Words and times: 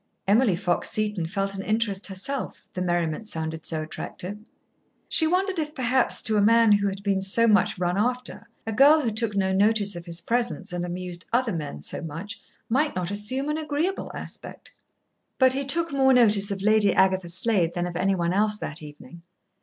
Emily 0.27 0.55
Fox 0.55 0.89
Seton 0.89 1.27
felt 1.27 1.53
an 1.55 1.63
interest 1.63 2.07
herself, 2.07 2.63
the 2.73 2.81
merriment 2.81 3.27
sounded 3.27 3.67
so 3.67 3.83
attractive. 3.83 4.39
She 5.07 5.27
wondered 5.27 5.59
if 5.59 5.75
perhaps 5.75 6.23
to 6.23 6.37
a 6.37 6.41
man 6.41 6.71
who 6.71 6.87
had 6.87 7.03
been 7.03 7.21
so 7.21 7.45
much 7.47 7.77
run 7.77 7.99
after 7.99 8.49
a 8.65 8.71
girl 8.73 9.01
who 9.01 9.11
took 9.11 9.35
no 9.35 9.53
notice 9.53 9.95
of 9.95 10.05
his 10.05 10.19
presence 10.19 10.73
and 10.73 10.83
amused 10.83 11.25
other 11.31 11.53
men 11.53 11.83
so 11.83 12.01
much 12.01 12.41
might 12.67 12.95
not 12.95 13.11
assume 13.11 13.47
an 13.47 13.59
agreeable 13.59 14.09
aspect. 14.15 14.71
But 15.37 15.53
he 15.53 15.63
took 15.65 15.91
more 15.93 16.15
notice 16.15 16.49
of 16.49 16.63
Lady 16.63 16.91
Agatha 16.95 17.27
Slade 17.27 17.75
than 17.75 17.85
of 17.85 17.95
any 17.95 18.15
one 18.15 18.33
else 18.33 18.57
that 18.57 18.81
evening. 18.81 19.21